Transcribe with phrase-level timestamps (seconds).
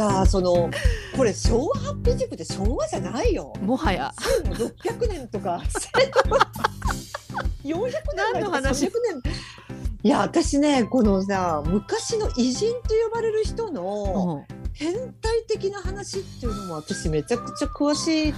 [0.00, 0.70] さその
[1.14, 3.52] これ昭和ハッピー塾って昭和じゃないよ。
[3.60, 4.14] もはや。
[4.44, 5.62] 1600年とか。
[7.62, 7.92] 400年
[8.32, 8.92] 何の話？300
[9.22, 9.22] 年。
[10.02, 14.60] いや私ねこのさ昔の偉人と呼ばれる人のうん。
[14.72, 18.34] 変態的な話っていうのも私めちゃくちゃ詳しい。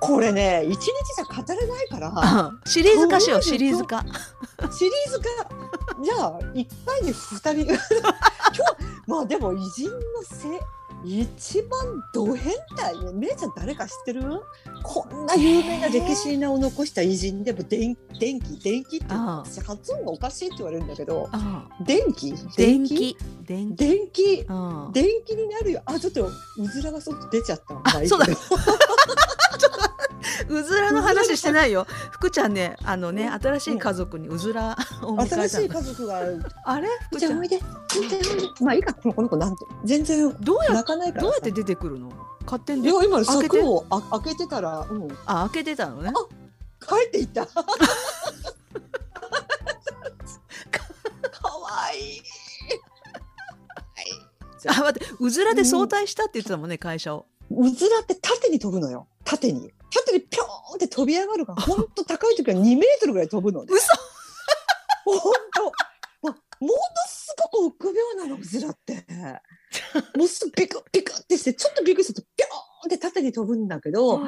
[0.00, 2.10] これね一日じゃ語れないから。
[2.14, 4.02] あシリーズ化しようシリーズ化。
[4.72, 5.24] シリーズ化。
[6.02, 7.74] じゃあ1回に2人。
[8.56, 10.48] 今日まあでも偉人のせ
[11.04, 13.12] 一番ド変態ね。
[13.14, 14.22] 姉ちゃん誰か知ってる？
[14.82, 21.28] こんな有名な歴史に名を残した偉人でも電電気電気って発音がおかしいって言われるんだけど。
[21.32, 22.34] あ電気？
[22.56, 23.16] 電気？
[23.44, 23.76] 電気？
[23.76, 24.46] 電気。
[24.48, 25.82] うん電気になるよ。
[25.84, 28.06] あちょっとうずらが外出ちゃった。
[28.06, 28.26] そうだ
[30.48, 31.86] うずらの話してないよ。
[32.10, 36.22] 福ちゃんねあのね新しい家族にうずらを迎え新しい家族が。
[36.64, 36.88] あれ？
[37.10, 37.30] 福ちゃん。
[37.30, 37.66] じゃあおいで福
[38.08, 38.30] ちゃんおいで
[38.60, 38.94] まあいいか。
[38.94, 39.64] このこの子なんて。
[39.84, 40.34] 全然。
[40.40, 42.10] どうや泣かないからどうやって出てくるの？
[42.44, 43.58] 勝手にでいや今開けて？
[43.58, 46.12] 柵をあ開けてたら、うん、あ開けてたのね。
[46.80, 47.46] 帰っていった。
[47.46, 47.66] かわ
[51.92, 52.22] いい。
[54.68, 57.26] あ待ってうずらで早退したって言ってたもんね会社を。
[57.50, 59.06] うずらって縦に飛ぶのよ。
[59.24, 59.72] 縦に。
[59.90, 63.72] 縦にぴょーんって飛び上がるから、 ほんと高い時は2メートルぐらい飛ぶのね。
[63.72, 63.86] 嘘
[65.04, 65.72] ほんと。
[66.22, 66.74] まもの
[67.08, 69.06] すごく臆病なの、うずらって。
[70.16, 74.22] もうすぐピクピクってして、ちょっとびっくりすると、ぴょーんって縦に飛ぶんだけど、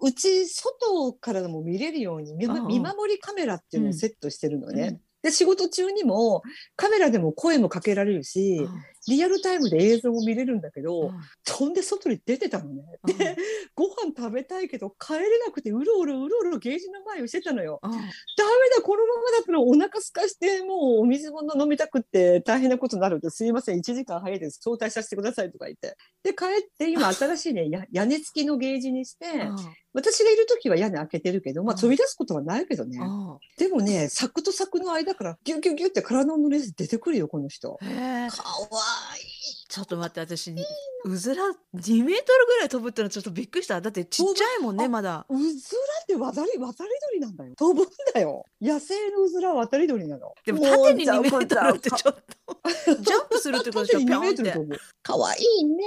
[0.00, 4.82] うち外からも見れるように見,、見守りカメラっていうのをセットしてるのね。
[4.82, 6.42] うんで仕事中にも
[6.74, 8.66] カメラでも声もかけられるし、
[9.08, 11.12] リアルタイムで映像も見れるんだけど、
[11.44, 12.82] 飛んで外に出てたのね。
[13.08, 13.18] うん。
[13.18, 13.36] で
[13.74, 17.80] ご飯食べたいけど帰れなくてうろうろうろうろゲージの前をしてたのよ。
[17.82, 17.90] うん。
[17.90, 18.02] ダメ
[18.76, 24.60] だこのままだったらお腹空かしてもうお水も飲みたくって大変なことになるんですいません1時間早いです。
[24.62, 25.96] 早退させてくださいとか言って。
[26.22, 26.48] で帰っ
[26.78, 29.26] て今新しいねや屋根付きのゲージにして
[29.92, 31.80] 私がいる時は屋根開けてるけどまあうん。
[31.80, 32.98] 飛び出すことはないけどね。
[32.98, 33.38] うん。
[33.58, 37.78] でもね柵と柵の間からギュギュギュって体の熱出てくるよこの人。
[37.80, 38.28] かわ
[39.68, 40.54] ちょっと待って私
[41.04, 43.80] うずら2メートルぐらい飛ぶってのはちょっとびっくりした。
[43.80, 45.24] だってちっちゃいもんねあまだ。
[45.28, 47.54] うずらって渡り渡り鳥なんだよ。
[47.56, 48.44] 飛ぶんだよ。
[48.60, 50.34] 野生のうずらは渡り鳥なの。
[50.44, 52.22] でも縦に2メートルってちょっと
[53.02, 54.80] ジャンプするってことでしょ縦に2ピョンってメートル飛ぶ。
[55.02, 55.84] かわいいね。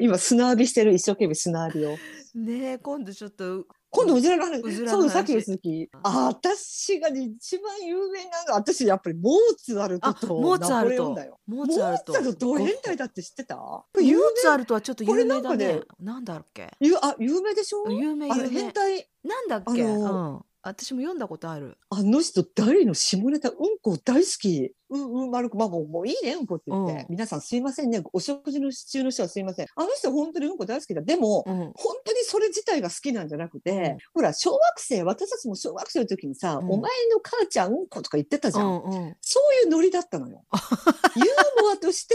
[0.00, 0.94] 今砂浴びしてる。
[0.94, 1.96] 一生懸命砂浴びを。
[2.36, 4.86] ねえ今度ちょっと今度うずらの話。
[4.88, 5.88] そうさっきの続き。
[6.02, 11.16] あ私がね一番有名なの私やっぱりモーツァルトあとモーツァルト。
[11.46, 13.56] モモーツァルトド変態だって知ってた？
[13.56, 14.02] モー
[14.36, 16.70] ツァルトはちょっと有名だねこれなんかなんだっけ？
[16.80, 17.90] ゆあ有名でしょ？
[17.90, 19.84] 有名変態なんだっけ？
[19.84, 24.72] あうのん私も読んだことあるあの人大の下ネタうんこ大好き。
[24.94, 27.06] うんうん丸くまあもうもういいねうんこって言って、うん。
[27.08, 28.02] 皆さんすいませんね。
[28.12, 29.66] お食事の中の人はすいません。
[29.74, 31.02] あの人本当にうんこ大好きだ。
[31.02, 31.42] でも。
[31.46, 31.56] うん。
[31.74, 36.70] 本当にそれ自体が好きなんじゃなくて、ほら小学生私たちも小学生の時にさ、うん。
[36.70, 38.78] お前の母ちゃんうんことか言ってたじゃん、うんう
[39.10, 39.16] ん。
[39.20, 40.44] そういうノリだったのよ。
[41.16, 42.14] ユーモアとして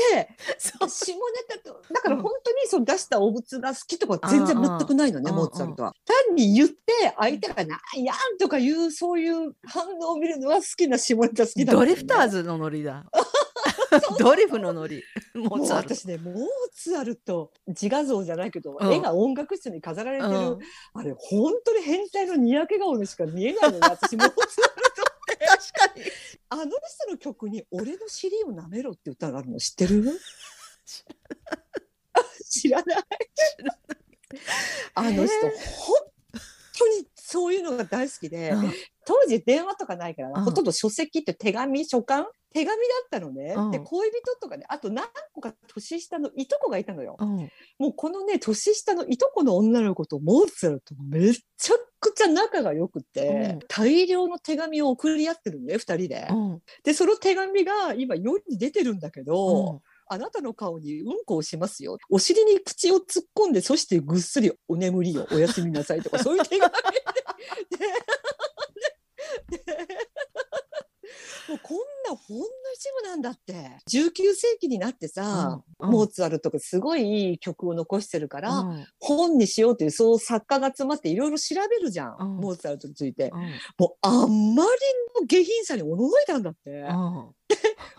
[0.57, 0.90] 下ネ
[1.47, 5.94] タとだから本当にその出したお物が好きとか全然全くないのね、うんモーツァルトは。
[6.06, 13.06] 単に言って相手が「なんやん」とかいうそういう反応を見るのは好きな下ネタ好きだドリフターズズのノリだ。
[14.19, 15.03] ドリフのノリ。
[15.34, 15.96] モ もうーツァルト。
[15.96, 16.35] 私ねモー
[16.74, 18.94] ツァルト自画像じゃないけど、うん。
[18.94, 20.59] 絵が音楽室に飾られてる、うん。
[20.94, 25.46] あれ本当に変態のにやけ顔にしか見えないのよ 私モーツァルトって。
[25.46, 26.06] 確かに。
[26.50, 30.19] あの人の曲に「俺の尻を舐めろ」って歌があるの知ってる？
[32.50, 33.03] 知らない。
[34.96, 35.96] あの人本
[36.78, 38.74] 当にそういうのが大好きで、うん。
[39.06, 40.44] 当時電話とかないから、うん。
[40.44, 42.74] ほとんど書籍って手紙書簡手紙だ
[43.06, 56.28] ったのね、うんで恋人とかねあと何個か年下のいとこがいたのよ、うんもうこのね年下のいとこの女の子とモーツァルトめちゃくちゃ仲が良くて、うん大量の手紙を送り合ってるのね2人で。
[56.29, 59.79] うんでその手紙が今世に出てるんだけど、うん
[60.12, 62.00] あなたの顔にうんこをしますよ。
[62.09, 65.28] お尻に口を突っ込んで、そしてぐっすりお眠りよ。
[65.32, 66.72] おやすみなさいとか、そういう手紙
[67.70, 67.78] で。
[69.50, 70.09] でで
[71.49, 73.53] もうこんなほんの一部なんだって。
[73.90, 83.31] 19世紀になってさ、うんモーツァルトがすごいいい曲を残してるから、うん本にしようというそう作家が集まっていろいろ調べるじゃん、うんモーツァルトについて。
[83.34, 83.41] うん
[83.78, 84.69] もうあんまり
[85.19, 86.69] の下品さに驚いたんだって。
[86.72, 87.29] うん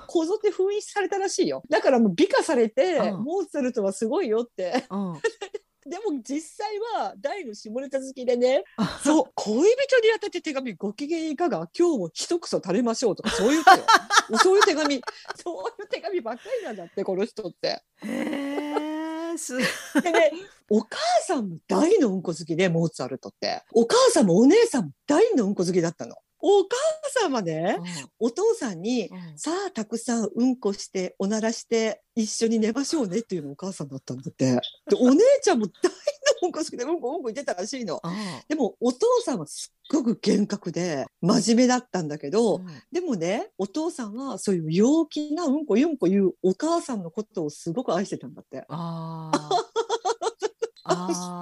[0.06, 1.62] こぞって封印されたらしいよ。
[1.68, 5.20] だからもう美化されて、うんモーツァルトはすごいよってうん
[5.86, 8.64] でも実際は大の下ネタ好きでね
[9.02, 9.72] そう恋人に
[10.14, 13.62] 当たって手紙ご機嫌いかが今日も一クソ垂れましょうとかそういう
[14.38, 15.00] そういう手紙。
[15.36, 17.82] そういう手紙ばっかりなんだってこの人って。
[18.04, 19.56] へえす。
[20.02, 20.32] でね
[20.68, 23.62] お母さんも大のうんこ好きでモーツァルトって。
[23.72, 26.16] お母さんもお姉さんも大のうんこ好きだったの。
[26.42, 26.76] お母
[27.20, 27.78] さんはね
[28.18, 34.52] お父さんにうんさあたくさんうんこしておならして一緒に寝ましょうねっていうのお母さんだったんだって。
[34.54, 34.60] で
[34.98, 35.90] お姉ちゃんも大の
[36.42, 38.00] うんこ好きでうんこうんこ言ってたらしいの。
[38.02, 38.12] うん
[38.48, 48.64] でもお父さんはすっごく厳格で真面目だったんだけど、うんでもねお父さんはそういう陽気なうんこうんこ言うお母さんのことをすごく愛してたんだって。
[48.68, 49.30] あ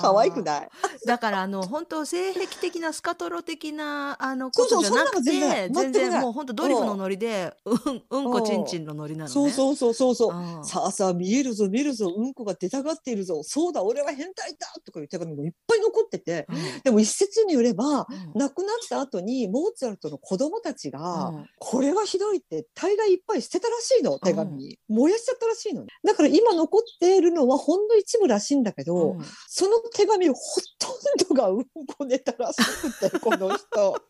[0.00, 0.68] 可愛くない？
[1.06, 9.32] だからあの本当性癖的なスカトロ的なあのそうそうことじゃなくて全然もう本当ドリフのノリでうんうんこちんちんのノリなのね。
[9.32, 10.14] そうそうそうそう。
[10.14, 10.36] そう。
[10.36, 10.60] う。
[10.60, 10.64] ん。
[10.64, 13.42] さあさあ見えるぞ見るぞうんこが出たがっているぞ。
[13.42, 16.46] そうだ俺は変態だとかいう手紙もいっぱい残ってて。
[16.48, 16.56] うん。
[16.82, 18.06] でも一説によればうん。
[18.34, 21.46] 亡くなった後にモーツァルトの子供たちが、うん。
[21.58, 25.88] これはひどいって大概いっぱい捨てたらしいの手紙、燃やしちゃったらしいのね。
[26.04, 30.34] だから今残っているのはほんの一部らしいんだけど、うんその手紙ほ
[30.78, 32.56] とんどがうんこネタらし
[33.00, 34.02] くてこの人。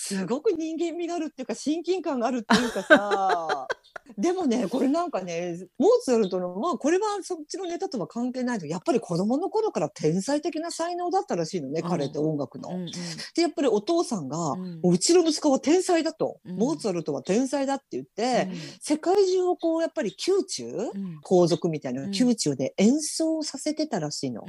[0.00, 3.66] すごく人間味があるっていうか親近感があるっていうかさ。
[4.16, 11.90] でもねこれなんかねモーツァルトのまあこれはそっちのネタとは関係ないけどやっぱり子供の頃から天才的な才能だったらしいのね、うん。
[11.90, 12.68] 彼って音楽の。
[12.70, 12.90] うんうん。
[13.34, 14.80] でやっぱりお父さんが、うん。
[14.84, 16.56] うちの息子は天才だと、うん。
[16.56, 18.56] モーツァルトは天才だって言って、うん。
[18.80, 21.20] 世界中をこうやっぱり宮中、うん。
[21.22, 22.10] 皇族みたいなうん。
[22.10, 24.46] 宮中で演奏させてたらしいの。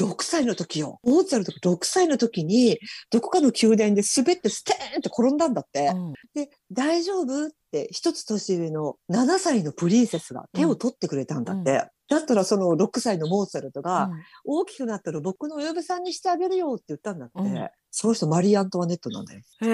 [0.00, 1.00] うん6歳の時よ。
[1.02, 2.78] モーツァルトが6歳の時に、
[3.10, 5.88] どこかの宮殿で滑ってステーンって転んだんだって。
[5.94, 11.70] うんで、大丈夫って一つ年上の7歳のプリンセスが手を取ってくれたんだって。
[11.72, 17.40] うんだったらその6歳のモーツァルトが、うん大きくなったら僕のお嫁さんにしてあげるよって言ったんだって。
[17.40, 19.40] うんその人マリー・アントワネットなんだよ。
[19.62, 19.66] へ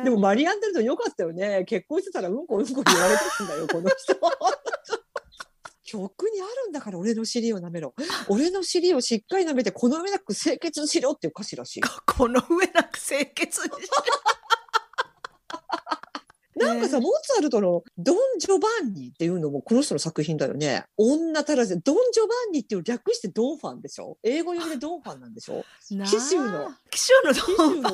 [0.00, 0.04] え。
[0.04, 1.64] でもマリー・アントワネットよかったよね。
[1.64, 4.14] 結婚してたらうんこうんこ言われてたんだよ、この人。
[5.98, 7.94] 曲にあるんだから俺の尻を舐めろ。
[8.28, 11.80] 俺の尻をしっかり舐めてこの上なく清潔しろっていう歌詞らしい。
[12.06, 13.86] この上なく清潔にして。
[16.56, 20.84] なんかさ、モーツァルトのドン・ジョバンニっていうのもこの人の作品だよね。
[20.96, 21.80] 女足らず。
[21.80, 24.18] ドン・ジョバンニっていう略してドンファンでしょ？
[24.22, 25.64] 英語読みでドンファンなんでしょ？
[25.88, 26.72] 紀州の。
[26.90, 27.90] 紀州の紀州の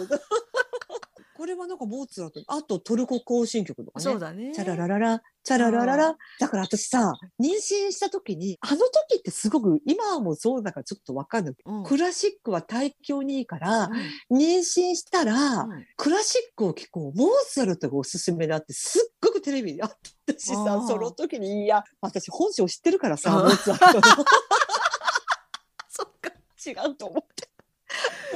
[1.41, 2.43] これはなんかモーツァルト。
[2.49, 4.05] あとトルコ行進曲とかね。
[4.05, 4.53] そうだね。
[4.55, 6.17] チャララララ、チャララララ。
[6.39, 11.55] だから私さ、妊娠した時に、あの時ってすごく、今はもうそうだからちょっとわかんない。
[11.65, 17.19] うんクラシックは体調にいいから、うん妊娠したら、うんクラシックを聴こう。
[17.19, 20.55] モーツァルトがおすすめだって、すっごくテレビであったしさ
[20.87, 24.25] その時に、いや、私本性知ってるからさ、モーツァルトの
[25.89, 26.33] そっか。
[26.67, 27.49] 違うと思って。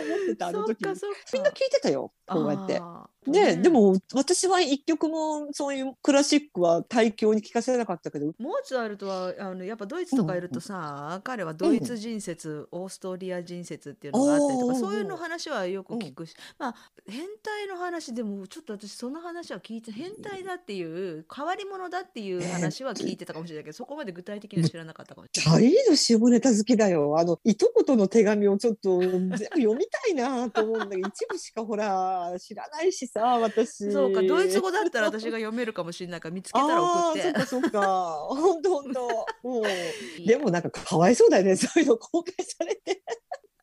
[0.00, 0.84] 思ってた、あの時。
[1.32, 2.80] みんな聞いてたよ、こうやって。
[3.26, 16.74] ねでも私は一曲もそういうクラシックは大教に聞かせなかったけど、モーツァルトはあのやっぱドイツとかいるとさ、彼はドイツ人説、オーストリア人説っていうのがあったりとかそういうの話はよく聞くし、まあ
[17.06, 25.72] 変態の話でもちょっと私その話は聞いて変態だっていう変わり者だっていう話は聞いてたかもしれないけどそこまで具体的には知らなかったかもしれない。
[25.72, 27.18] 大の下ネタ好きだよ。
[27.18, 33.90] あの、いとことの手紙をちょっと全部読みたいなと思うんだけど、 一部しかほら、知らないしさ、私。
[33.92, 37.22] そうかドイツ語だったら私が読めるかもしれないから見つけたら送って。
[37.22, 38.16] そっかそっか。
[38.30, 39.26] ほんとほんと。
[39.44, 43.03] うんでもなんかかわいそうだよね、そういうの公開されて。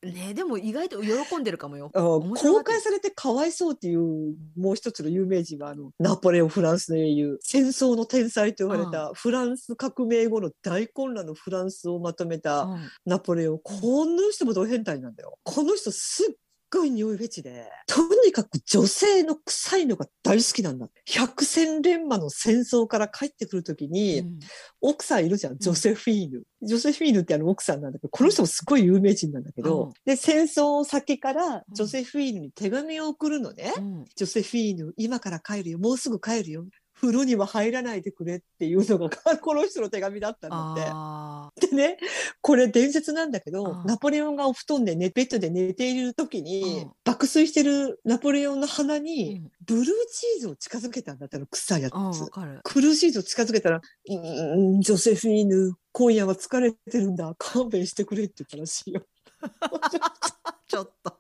[0.04, 1.90] ねでも意外と喜んでるかもよ。
[1.94, 12.90] 公開されてかわいそうっていうもう一つの有名人はあのナポレオンフランスの英雄戦争の天才と言われたフランス革命後の大混乱のフランスをまとめたうん。
[13.06, 13.60] ナポレオン。
[13.64, 15.38] この人も同変態なんだよ。
[15.44, 16.36] この人すっ
[16.72, 24.40] ごい匂いフェチでとにかく女性の臭いのが大好きなんだ百戦錬磨の戦争から帰ってくる時に、うん。
[24.82, 26.44] 奥さんいるじゃん、ジョセフィーヌ。
[26.62, 29.94] ジョセフィーヌってあの奥さんなんだけど、この人もすごい有名人なんだけど、うん。
[30.06, 31.62] で、戦争先からうん。
[31.74, 33.74] ジョセフィーヌに手紙を送るのね。
[33.78, 34.06] うん。
[34.16, 36.66] ジョセフィーヌ、今から帰るよ、もうすぐ帰るよ。
[37.02, 39.10] 風呂には入らないでくれっていうのが
[39.42, 40.84] この人の手紙だったんだって。
[40.86, 41.98] あでね、
[42.42, 51.96] これ伝説なんだけど、うんナポレオンがお布団で寝、ベッドで寝ている時に、うん爆睡してるナポレオンの鼻ーに、うんブルーチーズを近づけたんだって、あの臭いやつ。
[51.96, 52.60] うんわかる。
[52.64, 57.34] 苦しいと近づけたら、うーん、ジョセフィーヌ、今夜は疲れてるんだ。
[57.40, 59.02] 勘弁してくれって言ったらしいよ。
[60.68, 61.18] ちょっと。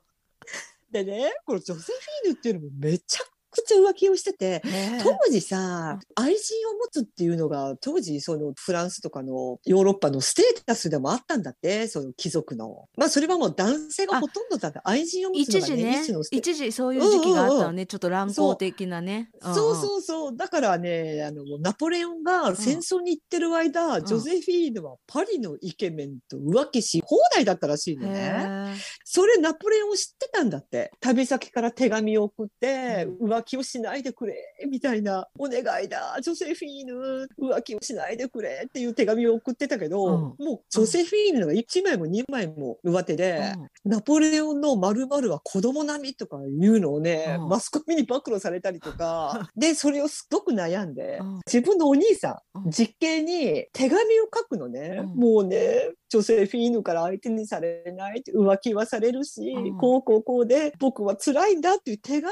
[0.92, 4.62] でね、このジョセフィーヌっていうのもめちゃくちゃ浮気をしてて、
[5.04, 12.86] 当時さ、愛人を持つっていうのが、当時、そのフランスとかのヨーロッパのステータスでもあったんだって、その貴族の。
[12.98, 16.38] まあ、それはもう男性がほとんどだって、愛人を持つのがね、一時ね。
[16.38, 19.30] 一時そういう時期があったのね、ちょっと乱行的なね。
[19.42, 19.72] そう。
[19.74, 20.38] うそうそう。
[20.38, 24.06] だからね、あの、ナポレオンが戦争に行ってる間、ん。
[24.06, 28.74] ジョゼフィーヌはパリのイケメンと浮気し放題だったらしいんのね。
[28.76, 30.92] へそれナポレオン知ってたんだって。
[31.00, 34.36] 旅先から手紙を送って、う浮気をしないでくれ、
[34.70, 35.28] みたいな。
[35.38, 40.46] お願いだ、ジョセフィーヌ、浮気をしないでくれっていう手紙を送ってたけど、うん。
[40.46, 43.54] もうジョセフィーヌが1枚も2枚も上手で、
[43.86, 43.92] うん。
[43.92, 47.50] ナポレオンの〇〇は子供並みとかいうのをね、うん。
[47.50, 51.40] マスコミに暴露されたりとか、 で、それをすごく悩んで、うん。
[51.46, 52.72] 自分のお兄さん、うん。
[52.72, 55.16] 実刑に手紙を書くのね、うん。
[55.16, 59.78] もうね、女性フィーヌから相手にされないって浮気はされるし、うん。
[59.78, 62.30] こうこうこうで僕は辛いんだっていう手紙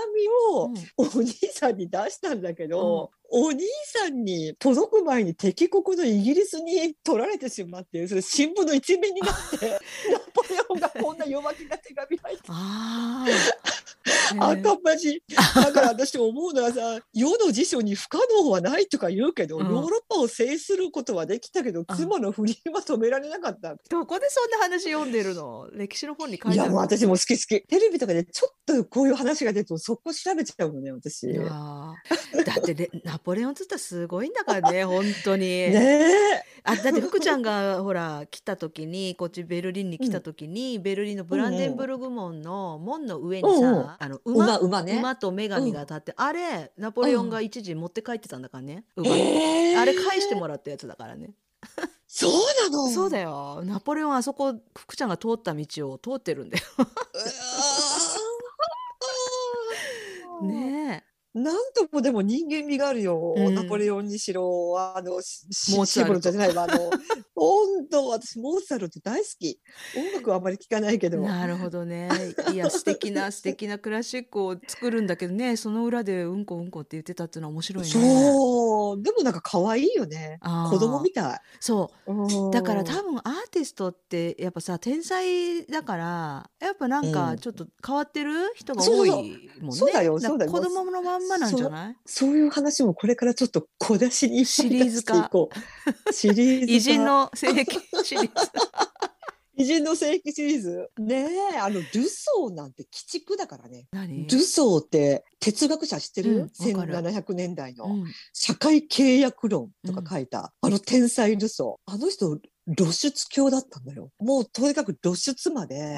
[0.53, 0.73] をうん。
[0.97, 9.79] お兄さんに出したんだけど、お兄さんに届く前に敵国のイギリスに取られてしまってそれ新聞の一面になって
[10.11, 12.43] ナポレオンがこんな弱気な手紙入って。
[12.47, 13.69] ああ
[14.39, 15.23] 赤っ端
[15.55, 19.65] だから私思うのはさ 世の辞書に不可能はないとか言うけど、うん。
[19.65, 23.75] ヨーロッパを制することはできたけど、妻の不倫は止められなかった。
[23.89, 25.69] どこでそんな話読んでるの？
[25.73, 26.71] 歴史の本に書いいやてある。
[26.71, 27.67] もう私も好き好き。
[27.67, 31.27] テレビとかでちょっとこういう話が出るとそこ調べちゃうのね私。
[31.33, 31.95] だ
[32.59, 32.89] ってレ
[33.19, 35.45] ナポレオンっつったらすごいんだからね 本当に。
[35.45, 36.41] え。
[36.63, 43.89] あだって 福ちゃんがほら来た時にこっちベルリンに来た時に、ベルリンのブランデンブルグ門の門の上にさ、うんうん。
[43.99, 44.97] あの馬馬馬ね。
[44.99, 49.19] 馬と女神が立って、あれナポレオンが一時持って帰ってたんだからね、馬に。
[49.19, 51.31] えーあれ返してもらったやつだからね。
[52.07, 52.31] そう
[52.71, 52.87] なの？
[52.89, 53.61] そうだよ。
[53.65, 56.63] ナポレオンあそこ福ちゃんが通った道を通ってるんだよ。
[60.41, 61.03] ね
[61.39, 63.55] なんともでも人間味があるよ、うん。
[63.55, 65.21] ナポレオンにしろあのモー
[65.85, 66.31] ツァルト。
[66.31, 66.63] じゃないわ。
[66.63, 66.89] あの
[67.35, 69.59] 本当私モーツァルト大好き。
[69.97, 71.19] 音楽はあんまり聞かないけえど。
[71.21, 72.09] なるほどね。
[72.53, 75.55] いや素敵な 素敵なクラシックを作るんだけどね。
[75.55, 77.89] その裏でうんこうんこって言ってたっていうのは面白いね。
[77.89, 79.01] そう。
[79.01, 80.39] でもなんか可愛いよね。
[80.69, 81.39] 子供みたい。
[81.59, 82.13] そう。
[82.13, 82.51] うん。
[82.51, 87.11] だから多分アーティストってやっぱさ天才だからやっぱなんうん。
[87.13, 89.49] かちょっと変わってる人が多いもんね。
[89.71, 90.51] そうだよそうだよ。
[90.51, 91.95] 子供のまんまなんじゃない？
[92.05, 95.29] そういう話もこれからちょっと小出しにシリーズ化。
[96.11, 96.73] シリーズ化。
[96.73, 98.51] 偉人の性癖シリーズ。
[99.57, 100.89] 偉人の世紀シリーズ？
[100.97, 103.87] ねえあのルソーなんて鬼畜だからね。
[103.91, 104.25] 何？
[104.25, 106.41] ルソーって哲学者知ってる、うん
[106.77, 106.93] わかる。
[106.95, 108.05] 1700年代の、うん。
[108.31, 111.93] 社会契約論とか書いた、あの天才ルソー。
[111.93, 112.39] あの人
[112.77, 114.09] 露出狂だったんだよ。
[114.19, 115.97] もうとにかく露出まで、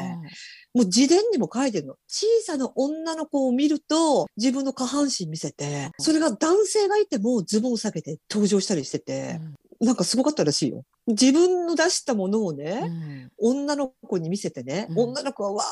[0.74, 1.96] もう自伝にも書いてるの。
[2.08, 9.40] 小さな女の子を見ると自分の下半身見せてそれが男性がいてもズボンを下げて登場したりしてて、
[9.82, 10.84] なんかすごかったらしいよ。
[11.08, 12.58] 自分の出したものをうん。
[12.58, 15.00] ね、女の子に見せてね、うん。
[15.10, 15.66] 女の子はわー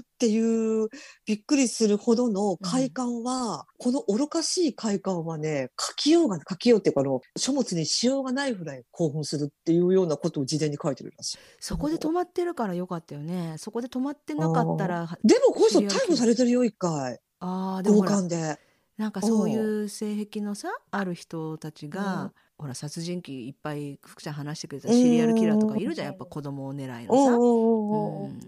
[0.00, 0.88] っていう
[1.26, 11.38] びっくりするほどの快感は、この愚かしい快感はね書きようが書きようっていうかあの書物にしようがないぐらい興奮するっていうようなことを事前に書いてるらしい。
[11.60, 13.56] そこで止まってるからよかったよね。
[13.58, 17.16] そこで止まってなかったらでもこの人逮捕されてるよ一回。
[17.16, 18.58] 強ああでもで。
[18.98, 26.06] なんかそういう性癖のさある人たちが、ほら殺人鬼いっぱい福ちゃん話してくれたシリアルキラーとかいるじゃん。
[26.08, 27.36] やっぱ子供狙いのさ。
[27.36, 28.40] うん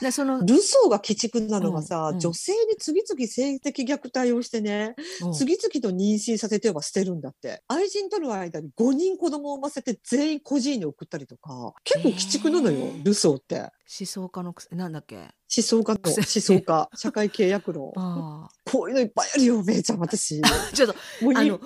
[0.00, 2.20] でそのルソーが鬼畜なのがさ、うんうん。
[2.20, 5.32] 女性に次々性的虐待をしてね、うん。
[5.32, 7.62] 次々と妊娠させては捨てるんだって。
[7.68, 13.56] 愛人との間に5人子供を産ませて全員孤児院に送ったりとか結構鬼畜なのよ、ルソーって。
[13.58, 15.16] 思想家のくせなんだっけ？
[15.16, 15.28] 思
[15.62, 16.90] 想家の思想家。
[16.96, 17.92] 社会契約論。
[17.96, 20.40] あこういうのいっぱいあるよめいちゃん私。
[20.44, 21.60] あ ちょっともうにあの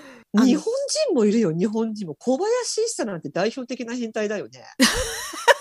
[0.44, 0.64] 日本
[1.08, 2.14] 人もいるよ日本人も。
[2.16, 4.64] 小林一茶なんて代表的な変態だよね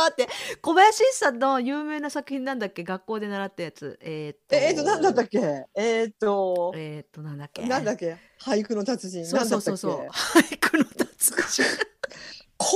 [0.00, 0.28] 待って
[0.60, 2.84] 小林一茶の有名な作品なんだっけ？
[2.84, 3.98] 学校で習ったやつ。
[4.02, 4.56] えー、っと。
[4.56, 5.66] えっ、となんだったっけ？
[5.76, 6.72] えっ、と。
[6.76, 7.66] えー、っとなんだっけ？
[7.66, 8.16] なんだっけ？
[8.40, 9.26] 俳句の達人。
[9.26, 10.08] そうそうそうそう。
[10.10, 11.62] 俳句の達人。
[12.56, 12.66] こ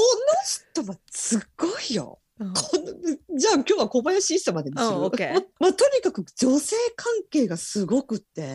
[0.75, 2.19] の人はすごいよ。
[2.39, 2.55] うん。
[2.55, 4.89] このじゃあ今日は小林一茶までにする？
[4.91, 5.35] うんオッケー。
[5.59, 8.55] まあとにかく女性関係がすごくって、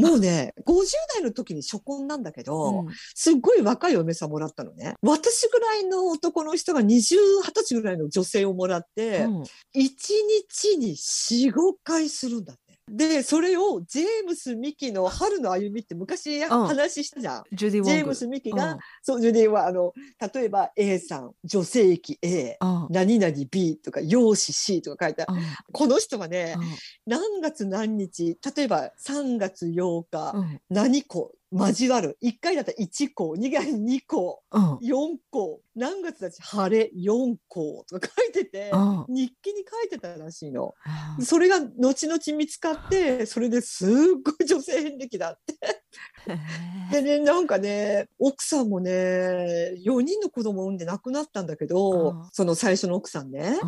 [0.00, 0.74] もうね50
[1.14, 4.94] 代の時に初婚なんだけど、うんすっごい若いお嫁さんもらったのね。
[5.02, 12.59] 私ぐらいの男の人が20、20歳ぐらいの女性をもらって、うん1日に4、5回するんだって。
[12.92, 17.44] でそれをジェームス・ミキの「春の歩み」って昔話したじゃん。
[17.52, 19.92] ジェームス・ミキが、そうジュディはあの
[20.34, 22.86] 例えば A さん女性器 A うん。
[22.90, 25.38] 何々 B とか容姿 C とか書いてある。
[25.38, 25.44] うん。
[25.72, 26.64] この人はねうん。
[27.06, 30.60] 何月何日例えば3月8日、うん。
[30.68, 32.16] 何個交わる。
[32.22, 34.74] 1回だったら1個2回2個うん。
[34.76, 35.60] 4個。
[35.74, 39.06] 何月だし晴れ4個とか書いててうん。
[39.08, 40.74] 日記に書いてたらしいの。
[41.18, 43.90] うんそれが後々見つかってそれですっ
[44.24, 45.79] ごい女性遍歴だって。
[46.92, 48.90] へでねなんかね奥さんもね
[49.84, 53.58] 4人の子供を産んで亡くなったんだけどうんその最初の奥さんね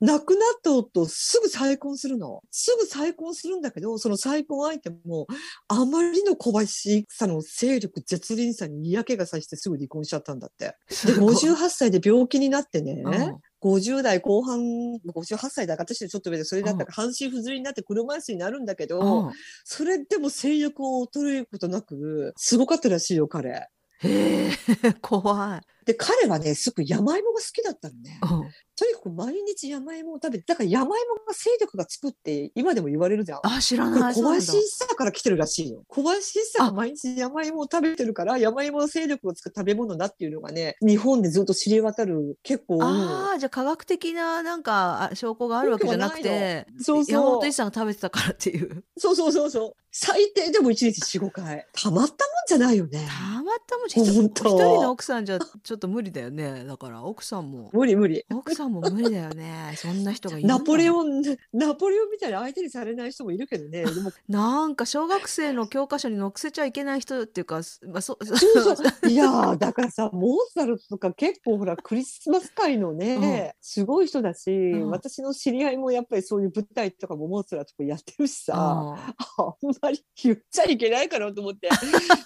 [0.00, 2.42] 亡くなった夫すぐ再婚するの。
[2.50, 5.26] すぐ再婚するんだけどその再婚相手も
[5.68, 10.76] あまりの小林さんの勢力絶倫さに嫌気がさしてすぐ離婚しちゃったんだって。
[10.88, 11.34] ですごい。
[11.34, 14.60] 58歳で病気になってね、うん50代後半
[15.06, 19.32] 58歳だから私ちょっと上でそれだったら半身不随になって車椅子になるんだけど、うん
[19.64, 23.50] それでも性欲を衰えることなくすごかったらしいよ彼。
[23.50, 23.68] へ
[24.02, 24.50] え
[25.00, 25.71] 怖い。
[25.84, 28.20] で彼はねすぐ山芋が好きだったのね。
[28.22, 33.40] うんとにかく毎日山芋を食べてだから山芋が勢力がつくって今でも言われるじゃん。
[33.42, 34.14] あ知らない。
[34.14, 35.84] 小林一茶から来てるらしいよ。
[35.88, 52.16] 小林一茶が毎日山芋を食べてるから山芋の勢力をつく食べ物だっていうのがね日本でずっと知れ渡る結構ああじゃあ科学的ななんかあ証拠があるわけじゃなくてそうそう山本一さんが食べてたからっていうそうそうそうそう最低でも1日45回たまったもん
[52.48, 53.06] じゃないよね。
[53.06, 56.64] たまったもん一人の奥さんじゃちょっと無理だよね。
[56.64, 57.70] だから奥さんも。
[57.72, 58.24] 無理無理。
[58.32, 59.74] 奥さんも無理だよね。
[59.76, 63.84] そんな人がいるナポレオンナポレオンみたいな相手にされない人もいるけどね。
[63.84, 64.12] でも。
[64.28, 68.38] なんか小学生の教科書に載せちゃいけない人っていうか、すまあ、そ そう
[68.76, 69.08] そう。
[69.08, 74.90] いやーだからさモーツァルトとか結構ほらクリスマス会のね、すごい人だし、ん。
[74.90, 79.14] 私の知り合いもやっぱりそういう舞台とかもモーツァルトとかやってるしさ、あ
[79.62, 79.70] うん。
[79.70, 81.68] んまり言っちゃいけないかなと思って。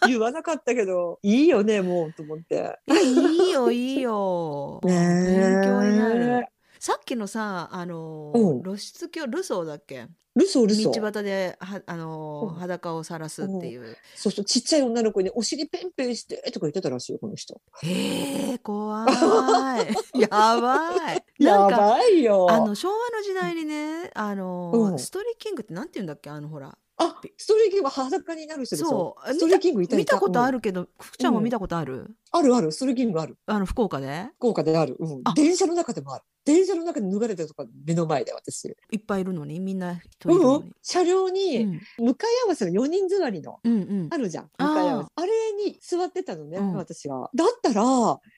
[0.06, 2.78] 言わなかったけどいいよねもうと思って。
[2.86, 3.12] いやい
[3.48, 4.80] いよ いいよ。
[4.82, 6.46] 勉強になる。
[6.78, 8.62] さっきのさあのうん。
[8.62, 10.06] 露出狂ルソーだっけ？
[10.36, 11.00] ルソールソー。
[11.00, 12.58] 道端ではあのうん。
[12.60, 13.96] 裸を晒すっていう。
[14.14, 17.60] そうそうちっちゃい女の子にお尻ペンペンしてとか言ってたらしいよこの人。
[17.82, 19.08] へえ怖い。
[20.20, 21.24] やばい。
[21.42, 22.46] なやんかばいよ。
[22.50, 24.98] あの昭和の時代にねあの、うん。
[24.98, 26.28] ストーリーキングってなんて言うんだっけ？
[26.30, 28.88] あのほらあストーリーキングは裸になる人でしょ？
[28.88, 29.34] そう。
[29.34, 32.14] ストーリーキングいたい見たことある、るけど福ちゃんも見たことある、うん。
[32.32, 32.56] ある？
[32.56, 32.72] ある。
[32.72, 33.36] ストーリーキングある。
[33.46, 34.28] あの福岡で？
[34.38, 35.20] 福岡である、うん。
[35.24, 36.24] あ、電車の中でもある。
[36.46, 40.62] 電車の中で脱がれてるとか目の前で私いっぱいいるのにみんな人いるのに。
[40.62, 41.80] うん、車両うにん。
[41.98, 44.08] 向かい合わせが4人座りのうんうん。
[44.10, 44.50] あるじゃん。
[44.58, 45.08] 向かい合わせ。
[45.16, 45.30] あれ
[45.64, 46.74] に座ってたのね、うん。
[46.74, 47.30] 私は。
[47.34, 47.82] だったら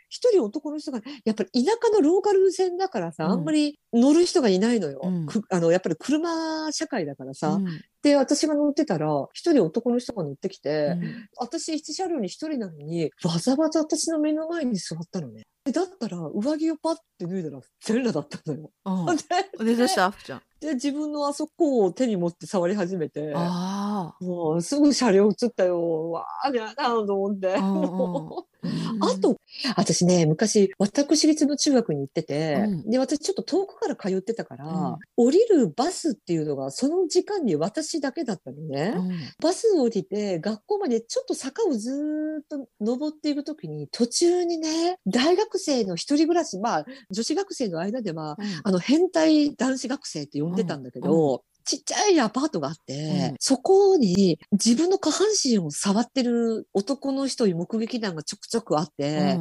[0.09, 3.33] 一人男の人がやっぱり田舎のローカル線だからさ、うん。
[3.33, 5.03] あんまり乗る人がいないのよ、
[5.51, 7.67] あのやっぱり車社会だからさ、うん
[8.03, 11.29] で私が乗ってたら一人男の人が乗ってきて、うん。
[11.37, 15.45] 私一車両に一人なのにわざわざ私の目の前に座ったのね。
[15.65, 18.71] でだったら上着をパッて脱いだら全裸だったのよ。
[18.85, 19.17] うん
[19.59, 20.43] ででどうした福ちゃん？
[20.61, 26.11] で自分のあそこを手に持って触り始めてあもうすぐ車両映ったよ。
[26.11, 27.55] わあやだと思って。
[27.57, 27.61] あ
[29.21, 29.37] と
[29.77, 32.91] 私ね昔私立の中学に行ってて、うん。
[32.91, 34.97] で私ちょっと遠くから通ってたから、うん。
[35.17, 38.95] 降りるバスっていうのがその時間に私だけだったのね。
[39.43, 59.39] バスを降りて学校までちょっと坂をずーっと登っていくときに途中にね大学生の一人暮らしまあ女子学生の間ではあの変態男子学生って呼んでたんだけど、ちっちゃいアパートがあって、うんそこに自分の下半身を触ってる男の人に目撃談がちょくちょくあって、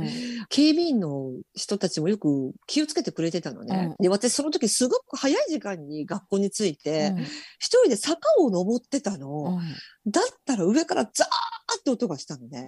[0.49, 3.95] 警備員の人たちもよく気をつけてくれてたのね。
[3.99, 7.15] で私その時すごく早い時間に学校に着いて、
[7.59, 9.59] 一人で坂を登ってたの。
[10.05, 12.67] だったら上からザーって音がしたのね。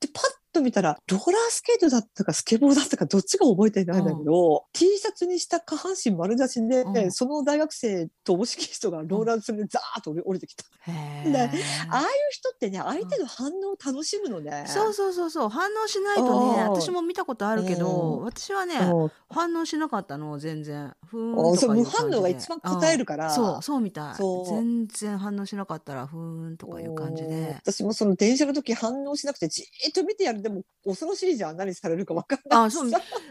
[0.00, 7.12] で、パッと見たら、ローラースケートだったかスケボーだったかどっちか覚えてないんだけど、T シャツにした下半身丸出しで、うん。
[7.12, 10.64] その大学生とおぼしき人がローラーそれでザーッと降りてきた。
[10.82, 11.50] へでえ
[11.90, 14.64] ああいう人ってね、相手の反応を楽しむのね。
[14.66, 15.48] そうそうそうそう。
[15.48, 18.24] 反応しないとね私も見たことあるけどうん。
[18.24, 19.12] 私はねうん。
[19.30, 20.94] 反応しなかったの全然。
[21.06, 23.28] ふーんあそう無反応が一番答えるから。
[23.28, 23.34] うん。
[23.34, 24.14] そうそうみたい。
[24.48, 27.30] 全然反応しなかったらふーんとかいう感じうん。
[27.30, 32.90] で私もその電車の時反応しなくてじーっと見てやるでも恐ろしいじゃん何されるか分かんないあそう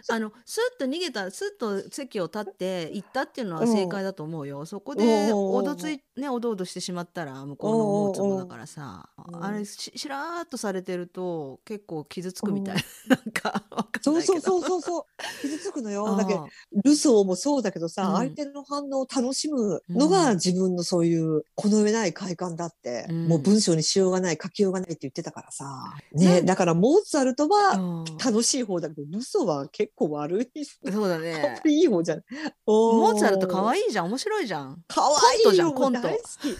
[0.09, 12.75] あのスッと逃げたスッと席を立って行ったっていうのは正解だと思うよ、そこでうんおどついねおどおどしてしまったら向こうの思うつぼだからさ、うんあれししらーっとされてると結構傷つくみたい。
[13.07, 13.63] な、 なんか
[14.01, 14.41] そうないけど。
[14.41, 16.07] そうそうそうそう傷つくのよ。
[16.07, 16.47] あだけどー
[16.83, 18.15] ルソーもそうだけどさ、うん。
[18.17, 23.27] 相手の反応を楽しむのが自分のそういうこの上ない快感だって、うん。
[23.27, 28.05] もう文章にしようがない書きようがないって言ってたからさ、ねだからモーツァルトはうん。
[28.17, 31.59] 楽しい方だけどルソーは結構悪いそうだね。
[31.65, 32.23] いい方じゃん。
[32.67, 34.83] モーツァルト可い愛いじゃん面白いじゃん。
[34.87, 35.17] かわ
[35.53, 36.55] いよコント大好き。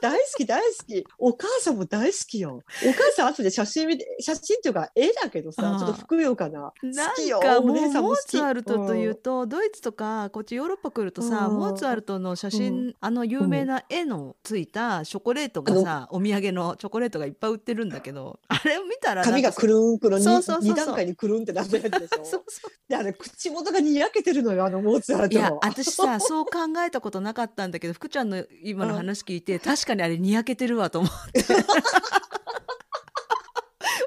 [0.00, 1.04] 大好き大好き。
[1.18, 2.62] お母さんも大好きよ。
[2.86, 11.58] お母さん後で写真見て写真っていうか絵だけどさちょっとふくよかななんかもうモーツァルトというと、ドイツとかこっちヨーロッパ来るとさ、うん。
[11.58, 20.72] モーツァルトの写真、うあの有名な絵のついたチョコレートがさお土産のチョコレートがいっぱい売ってるんだけどあれを見たら髪がくるんくるんそうそうそうそう。
[20.72, 22.24] 2段階にくるんってなってるやつでしょ？
[22.26, 22.72] そうそう。
[22.88, 26.50] であれ口元がにやけてるのよあのモーツァルいや私さ そう考
[26.86, 31.44] えたことなかったんだけど福ちゃんの今の話聞いて、確かにあれにやけてるわと思って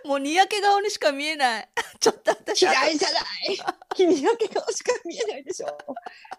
[0.05, 1.69] もうにやけ顔にしか見えない。
[1.99, 3.23] ちょっと私嫌いじゃない。
[3.95, 5.67] 君やけ顔しか見えないでしょ。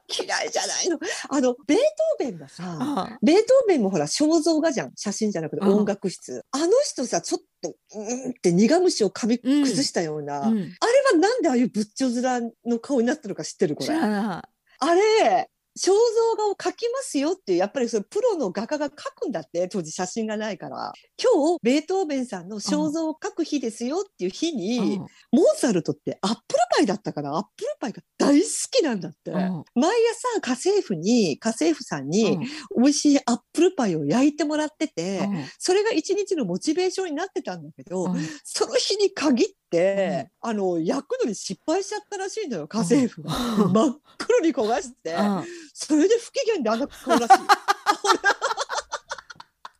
[0.08, 0.98] 嫌いじゃないの。
[1.28, 4.92] あのベートーベンがさあベートーベンもほら肖像画じゃん。
[4.96, 5.72] 写真じゃなくてうん。
[5.78, 15.48] 音楽室、あの人さちょっとうんって苦虫を噛み崩したような、うん、あれはなんでああいう仏頂面の顔になってるか知ってるこ知れあれ
[15.78, 20.92] 肖像画を描きますよっていうやっぱりそれプロの画家が描くんだって当時写真がないから。
[21.22, 24.98] 今日ベートーベンさんの肖像を描く日ですよっていう日に、うん。
[24.98, 25.08] モー
[25.56, 29.64] ツァルトってアップルパイだったからアップルパイが大好きなんだって、うん。
[29.74, 32.40] 毎朝家政婦に家政婦さんうにん。
[32.76, 35.44] 美味しいアップルパイを焼いてもらってて、うん。
[35.58, 38.20] それが一日のモチベーションになってたんだけど、うん。
[38.44, 43.72] その日に限って、あの焼くのに失敗しちゃったらしいのよ家政婦が、うん。
[43.72, 45.44] 真っ黒に焦がして、うん。
[45.74, 47.28] それで不機嫌であんな顔らしい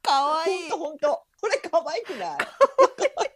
[0.03, 0.71] かわいい。
[0.71, 1.23] ほんとほんと。
[1.41, 2.39] これ可愛くない？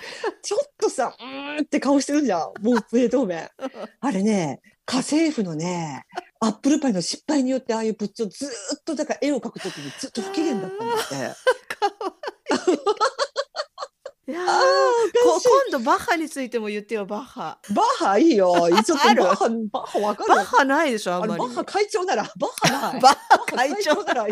[0.42, 2.40] ちょっとさうーんって顔してるじゃん。
[2.62, 3.48] もうベートーベン。
[4.00, 6.04] あれね家政婦のね
[6.40, 8.48] アップルパイの失敗によってああいう仏頂ずー
[8.80, 11.14] っとだから絵を描くときにずっと不機嫌だったんだって。
[14.28, 14.58] いやーああ
[15.24, 15.40] こ
[15.72, 17.58] 今度バッハについても言ってよバッハ。
[17.74, 18.54] バッハいいよ。
[18.84, 20.28] ちょっとバッハバッハわかる？
[20.36, 21.40] バッハないでしょあんまり。
[21.40, 23.00] バッハ会長ならバッハない。
[23.00, 24.26] バッハ会長なら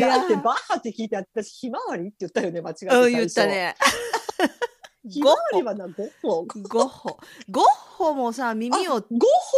[0.00, 3.46] だってバッハって聞いて私ひまわりって言ったよね間違ってうん言った。
[3.46, 3.74] ね。
[5.06, 6.44] ひまわりはなゴッホ。
[6.46, 7.18] ゴッホ。
[7.50, 7.64] ゴッ
[7.96, 8.14] ホ。
[8.14, 9.04] もさ耳をゴッ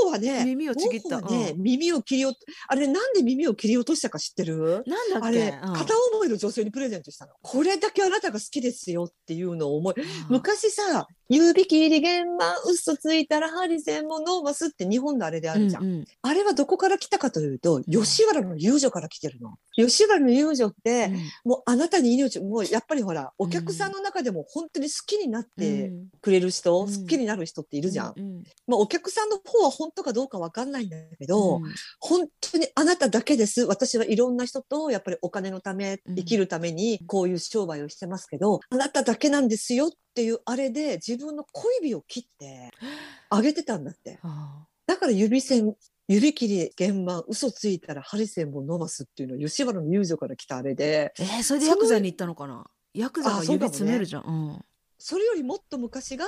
[0.05, 1.21] ホはね耳をちぎった。
[1.21, 1.63] ゴッホはね、うん。
[1.63, 4.83] 耳を切り落とあれなんで耳を切り落としたか知ってる？
[4.87, 5.27] なんだっけ？
[5.29, 5.75] あれ、うん。
[5.75, 7.33] 片思いの女性にプレゼントしたの。
[7.43, 9.95] これだけあなたが好きですよっていうのを思い、
[10.29, 15.85] 昔さ、指切りげんまん、嘘ついたらハリセンもノーマスって日本のあれであるじゃん。
[15.85, 19.55] うんうんあれはどこから来たかというと、吉原の遊女から来てるの。
[19.75, 21.11] 吉原の遊女って、
[21.45, 28.15] もうあなたに命、もうやっぱりほら、お客さんの中でも本当に好きになってくれる人、うん好きになる人っているじゃん。
[28.17, 31.63] うんまあお客さんの方は本当かどうかわかんないんだけど、うん
[32.01, 33.63] 本当にあなただけです。
[33.63, 42.71] 私はいろんな人とやっぱりお金のため、うん生きるためにこういう商売をしてますけど、あなただけなんですよっていうあれで自分の小指を切って
[43.29, 44.19] あげてたんだって。
[44.23, 44.67] あ。
[44.87, 45.77] だから指線、
[46.09, 52.65] 指切り、玄満、嘘ついたら針線を伸ばすっていうのは吉原の遊女から来たあれで、ーえーそれでヤクザに行ったのかな？
[52.95, 54.23] ヤクザが指詰めるじゃん。
[54.23, 54.65] うん。
[54.99, 56.25] それよりもっと昔が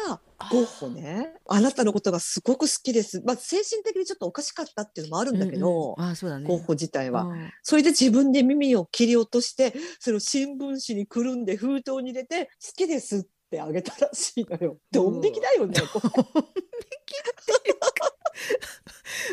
[0.51, 3.23] ゴッホね、あなたのことがすごく好きです。
[3.25, 6.47] まあ精神的にちょっとおかしかったっていうのもあるんだけど、うんうんあそうだね。
[6.47, 7.23] ゴッホ自体は。
[7.23, 7.51] うん。
[7.63, 13.29] それで自分で耳を切り落として、それを新聞紙にくるんで封筒に入れて、好きですって
[13.61, 14.79] あげたらしいのよ。
[14.91, 15.75] ドン引きだよね。
[15.93, 16.11] これ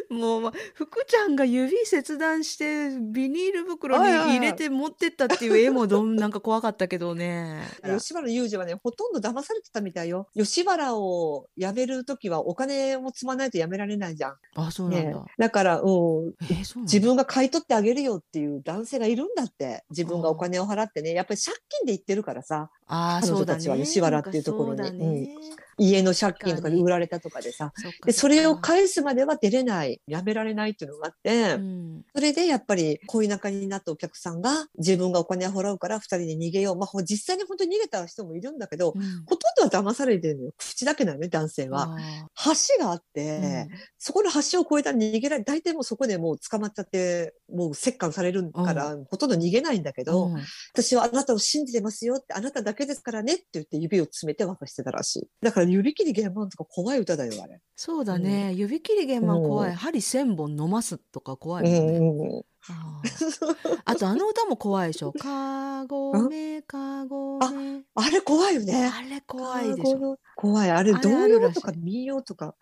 [0.10, 7.62] もうま福ちゃんが指切断してビニール袋に入れて持ってったっていう絵もどんなんか怖かったけどね。
[7.84, 10.28] 吉原裕二はね、ほとんど騙されてたみたいよ。
[10.36, 14.36] 吉原を辞めるときはお金を積まないと辞められないじゃん。
[14.56, 16.34] あそうなんねだ。、だから、うん、
[16.82, 19.84] 自分が買い取ってあげるよっていう男性がいるんだって。
[19.90, 21.14] 自分がお金を払ってね。
[21.14, 22.70] やっぱり借金で行ってるからさ。
[22.88, 25.36] あー彼女そうだねたちは吉原っていうところに
[25.78, 27.74] 家の借金とかで売られたとかでさ。
[28.06, 36.76] で、それを返すまでは出れない、やめられないっていうのがあって、うんそれでやっぱり恋仲になったお客さんが自分がお金を払うから二人で逃げよう。
[36.78, 40.52] まあほ実際に本当に逃げた人もいるんだけど、うんほとんどは騙されてるのよ。
[40.58, 41.96] 口だけなのね、男性は。
[42.36, 50.36] あ橋があって、そこの橋を越えたら逃げられ、大体もうそこでもう捕まっちゃって、もう折檻されるから、ほとんど逃げないんだけーど、うん
[50.74, 55.28] 私はあなたを信じてますよって、あなただけですからねって言って指を詰めて渡してたらしい。
[55.42, 57.60] だから指切り玄満とか怖い歌だよあれ。
[57.75, 62.43] そうだね、指切り玄満怖い、うん針千本飲ますとか怖ういもんね、んうんうん。
[62.67, 65.12] あーあとあの歌も怖いでしょ。
[65.13, 67.82] かごめかごめ。
[67.93, 68.91] あれ怖いよね。
[68.91, 70.13] あれ怖いでしょ。
[70.13, 70.19] ょ。
[70.36, 70.71] 怖い。
[70.71, 72.56] あれ童謡とか民謡とか、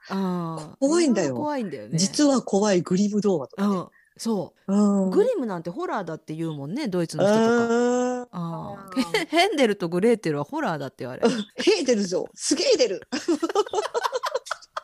[0.80, 1.98] 怖いんだよ怖いんだよね。
[1.98, 3.76] 実は怖いグリム童話とかね。
[3.76, 3.88] うん、
[4.18, 4.74] そう。
[4.74, 8.13] うんグリムなんてホラーだって言うもんね、ドイツの人とか。
[8.36, 11.30] ああーーヘンデルとグレーテルはホラーだって言われる。
[11.56, 13.08] ヘーデルぞすげえ出る。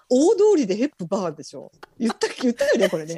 [0.08, 1.72] 大通りでヘップバーンでしょ。
[1.98, 3.18] 言った言ったよねこれね。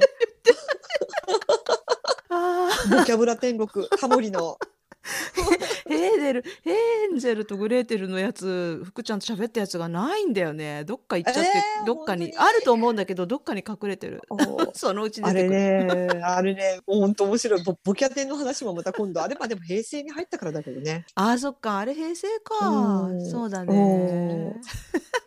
[2.29, 4.57] あ ボキャブラ天国タモリの。
[5.85, 10.83] ーヘーデル、ヘンゼルとグレーテルのやつ、福ちゃんと喋ったやつがないんだよね。
[10.85, 12.49] どっか行っちゃって、えーどっかに本当に？
[12.49, 14.21] あると思うんだけど、どっかに隠れてる。
[14.29, 14.37] お
[14.73, 16.05] そのうち出あれてくる。
[16.15, 17.63] ねあれね本当面白い。
[17.63, 21.05] ボボキャテンの話もまた今度あれまあでも平成に入ったからだけどね。
[21.15, 22.67] あーそっかあれ平成か。
[22.67, 23.25] うん。
[23.29, 24.53] そうだね。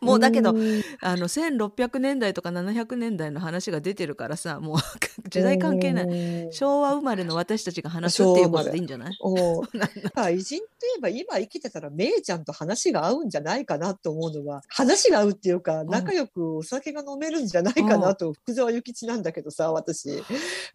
[0.00, 0.56] もうだけどん。
[1.00, 4.78] あの1600年代とか700年代の話が出てるからさもう
[5.28, 6.48] 時代関係ない。
[6.48, 9.16] い昭和生まれの私たちが話すっていうことでいいんじゃない？
[9.20, 9.62] お
[10.16, 15.88] 偉人といえば今生きてたらめいちゃんと話が合うんじゃないかなと思うのは話が合うっていうかん。
[15.88, 20.20] 仲良くお酒が飲めるんじゃないかなと福沢諭吉なんだけどさ私。
[20.20, 20.22] あ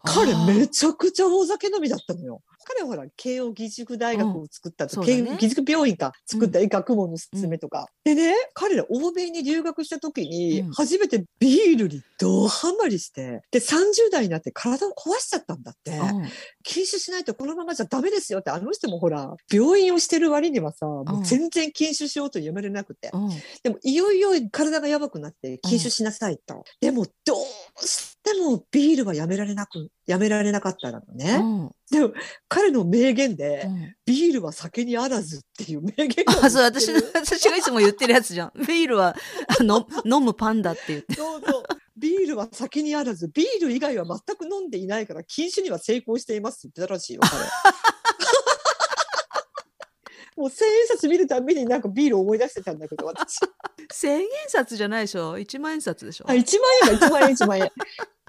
[0.04, 0.46] 彼ー。
[0.46, 2.42] めちゃくちゃお酒飲みだったのよ。
[2.72, 6.12] 彼はほら慶応義塾大学を作ったと、うん慶応義塾病院か。
[6.26, 10.72] 作った学問の勧めとか、でね彼ら欧米に留学した時にうん。
[10.72, 15.98] 初めてビールにドハマりしてで30代になって体を壊しちゃったんだって。
[15.98, 16.28] うん。
[16.62, 18.50] 禁酒しないとこのままじゃダメですよって。
[18.50, 23.30] あの人もほら病院をしてる割にはさもう全然禁酒しようとやめれなくて、うん。
[23.62, 31.70] でもいよいよ体がやばくなって禁酒しなさいと、でもどうしてもビールはやめられなくやめられなかったのね、うん。
[31.90, 32.12] でも
[32.48, 33.94] 彼の名言で、うん。
[34.06, 38.52] ビールは酒にあらずっていう名言があそう私の私がいつも言ってるやつじゃん。
[38.66, 39.16] ビールは
[39.60, 41.14] あの飲むパンダって言って。
[41.14, 41.62] そうそう。
[41.96, 47.44] ビールは酒にあらずビール以外は全く飲んでいないから禁酒には成功していますって言ってたらしいよ彼
[50.36, 53.36] もう千円札見るたびになんかビール思い出してたんだけど私。
[53.92, 55.38] 千円札じゃないでしょ？
[55.38, 56.24] 一万円札でしょ？
[56.28, 57.72] あ1万円だ1万円1万円。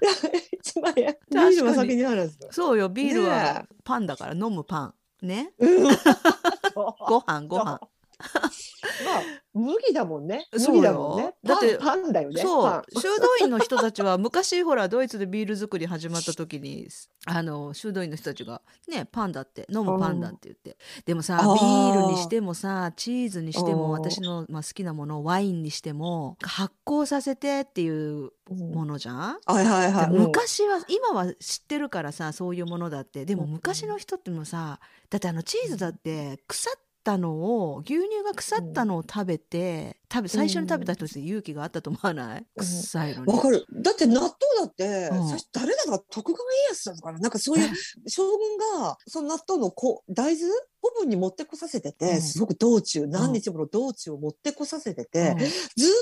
[0.02, 1.16] 1万円。
[1.30, 4.94] ビールは酒にあらずそうよビールねはパンだから飲むパン。
[5.22, 5.52] ね？
[5.58, 5.82] うん。
[6.74, 7.80] ご飯ご飯
[9.04, 9.22] まあ
[9.54, 10.46] 麦だもんね。
[10.52, 11.34] 麦だもんね。
[11.44, 12.40] だってパンだよね。
[12.40, 16.88] そう 修道院の人たちは昔 ほらドイツでビール作り始まった時に
[17.26, 20.78] あの修道院の人たちがねパンダって飲むパンダって言って。
[21.04, 30.10] でもさビールにしてもさチーズにしても私の、まあ、好きなものワインにしても発酵させてっていううんものじゃん、はいはいはい。
[30.10, 33.24] 昔は今は知ってるからさそういうものだって。
[33.24, 34.80] でも昔の人ってもさ
[35.10, 36.72] だってあのチーズだって腐っ
[37.02, 42.46] たのを牛乳が腐ったのを食べて食べ最初に食べた人って勇気があったと思わない？
[42.56, 42.64] うん。
[42.66, 43.32] 臭いのに。
[43.32, 43.64] わかる。
[43.72, 45.28] だって納豆だって、うん。
[45.28, 47.70] 最初誰だか徳川家康だからなんかそういう
[48.08, 50.52] 将軍がその納豆のこ大豆？
[50.84, 52.20] オーブンに持ってこさせてて、うん。
[52.20, 55.38] すごく道中何日もの道中を持ってこさせてて、うん。
[55.38, 55.50] ずーっ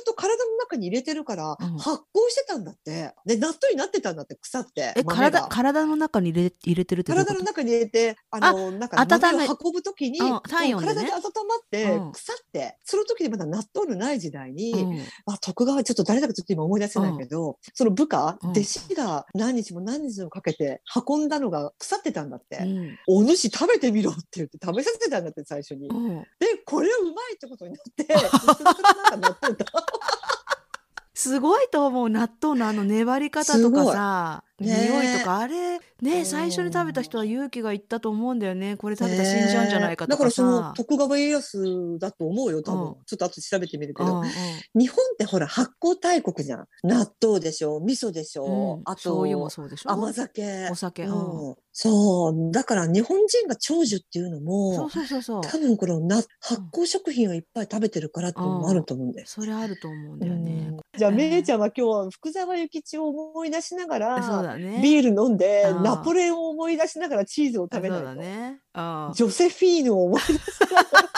[0.06, 1.76] と体の中に入れてるからうん。
[1.76, 3.12] 発酵してたんだって。
[3.26, 10.94] で納豆になってたんだって腐ってえ体体の中に入れ入れてるって体の中に入れてあのなんか温め運ぶ時にうん体温でね。
[10.94, 12.12] 体で温まってうん。
[12.12, 14.98] 腐って、その時にまだ納豆のない時代に、うん。
[15.26, 18.50] あ徳川ちょっと誰だかちょっと今思い出せないけど、その部下、うん。
[18.50, 22.98] 弟子が何日も何日もかけて運んだのが腐ってたんだって、うん。
[23.06, 25.88] お主食べてみろって言って食べさせてたんだって最初に。
[25.88, 26.20] うん。
[26.38, 29.66] でこれはうまいってことになってなんか納豆だ
[31.14, 35.80] すごいと思う納豆のあの粘り方とかさ、匂いとかあれうん。
[36.06, 38.76] ね最初に食べた人は勇気がいったと思うんだよね。
[38.76, 40.36] これ食べたら死んじゃうんじゃないかとだかからさ。
[40.36, 42.94] その徳川家康だと思うよ多分、うん。
[43.06, 44.30] ちょっと後で調べてみるけど、うんうん。
[44.74, 46.66] 日本ってほら発酵大国じゃん。
[46.84, 48.78] 納豆でしょ味噌でしょ、う。
[48.78, 48.82] ん。
[48.84, 49.90] あ醤油もとそうでしょ。
[49.90, 50.68] 甘酒。
[50.70, 51.56] お酒うん。
[51.72, 52.52] そう。
[52.52, 55.42] だから日本人が長寿っていうのもそうそうそうそう。
[55.42, 59.34] 多分このな発酵食品をいっぱい食べてるからっていうのもあると思うんです。
[59.34, 60.68] それあると思うんだよね。
[60.70, 60.78] うん。
[60.98, 64.80] じゃあ、うんめいちゃんは今日は福沢諭吉を思い出しながそうら、だね。
[64.82, 65.82] ビール飲んで、うん。
[65.82, 68.06] ナポレオンを思い出しながらチーズを食べないと。
[68.06, 68.60] そうだね。
[68.72, 71.10] あジョセフィーヌを思い出しながら。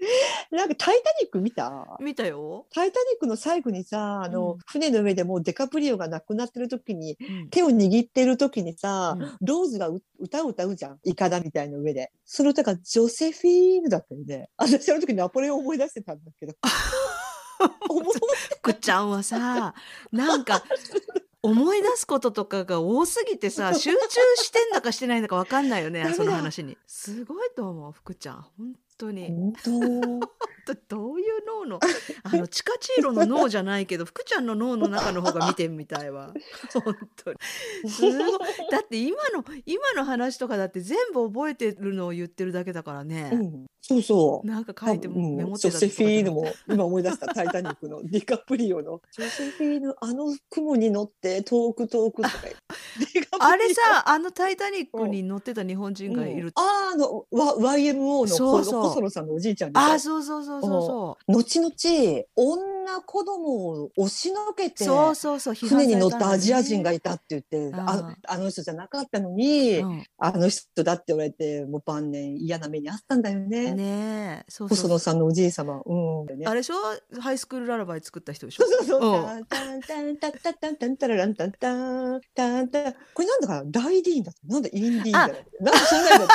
[0.50, 1.96] なんかタイタニック見た？
[2.00, 4.58] 見たよ、タイタニックの最後にさ、あの、うん。
[4.66, 7.50] 船の上でもうデカプリオが亡くなってる時に、うん。
[7.50, 9.36] 手を握ってる時にさ、うん。
[9.42, 10.98] ローズがう歌を歌うじゃん。
[11.04, 12.10] イカダみたいな上で。
[12.24, 16.54] その歌がジョセフィーヌだったんで、私あの時ナポレオンを思い出してたんだけど。
[18.62, 19.74] 福ちゃんはさ
[20.10, 20.62] なんか
[21.42, 23.96] 思い出すこととかが多すぎてさ 集中
[24.36, 26.76] してんだかしてないんだか分かんないよねその話に。
[26.86, 28.46] すごいと思う福ちゃん。
[28.58, 29.28] 本当に。
[29.28, 29.52] 本
[30.20, 30.30] 当。
[30.76, 31.80] 当どういう脳の
[32.22, 36.32] あのチカチーロの脳じゃないけど福ちゃんの脳の中の方が見てみたいわ。
[36.72, 37.38] 本当に。
[37.90, 38.38] すごい。
[38.70, 44.46] だって今の今の話とかだって全部覚えてるのを言ってるだけだからね、うん、そうそう。
[44.46, 45.36] なんか書いてうん。
[45.36, 52.34] メモっジョセてたりとかフィーヌも今思い出した「タイタニック」のディカプリオの「ジョセフィーヌあの雲に乗って遠く遠く」とか
[53.42, 56.52] あれさあの「タイタニック」に乗ってた日本人がいる、うん。
[56.54, 58.82] あーあのわ YMO のそうそう。
[58.84, 59.86] 細野さんのおじいちゃんでしょ？
[59.86, 64.84] あそうそうそうそうそ後々女子供を押しのけうて
[65.54, 73.72] 船に乗ったアジア人がいたって言って、んああの人じゃなかったのに、うんあの人だって言われてもう晩年嫌な目にあったんだよね。
[73.72, 75.80] ねえそうそう細野さんのおじい様。
[75.84, 76.38] うん。
[76.38, 76.74] ねあれでしょ？
[77.20, 78.64] ハイスクールララバイ作った人でしょ？
[78.66, 79.20] そうそうそう。
[79.20, 81.72] うんタンタンタンタンタンタンタラランタンタ
[82.16, 82.94] ンタンタン。
[83.14, 84.32] これなんだかな大ディーンだ。
[84.46, 85.28] なんだインディーンだ。
[85.60, 86.34] なんかそんなんだっね。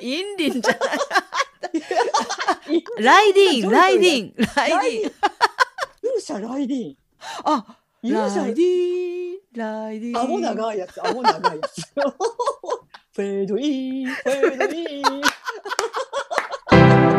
[0.00, 0.80] インリンじゃない
[2.98, 5.12] ライディーン、ライディーン、ライディーン。
[6.02, 6.96] 勇者ライディーン。
[7.44, 10.22] あ、勇者ライディーン、ライディーン。
[10.22, 11.82] 顎長いやつ、顎長いやつ。
[13.14, 15.02] フェードイン、フェードイン。